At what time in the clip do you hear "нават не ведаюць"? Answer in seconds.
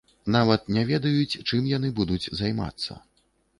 0.35-1.39